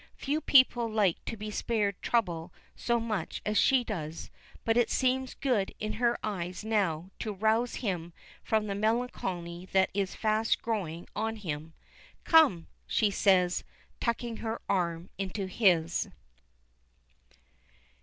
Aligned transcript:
Few 0.17 0.41
people 0.41 0.87
like 0.89 1.23
to 1.25 1.37
be 1.37 1.51
spared 1.51 2.01
trouble 2.01 2.51
so 2.75 2.99
much 2.99 3.39
as 3.45 3.55
she 3.55 3.83
does, 3.83 4.31
but 4.65 4.75
it 4.75 4.89
seems 4.89 5.35
good 5.35 5.75
in 5.79 5.93
her 6.01 6.17
eyes 6.23 6.65
now 6.65 7.11
to 7.19 7.31
rouse 7.31 7.75
him 7.75 8.11
from 8.43 8.65
the 8.65 8.73
melancholy 8.73 9.69
that 9.73 9.91
is 9.93 10.15
fast 10.15 10.59
growing 10.59 11.07
on 11.15 11.35
him. 11.35 11.73
"Come," 12.23 12.65
she 12.87 13.11
says, 13.11 13.63
tucking 13.99 14.37
her 14.37 14.59
arm 14.67 15.11
into 15.19 15.45
his. 15.45 16.09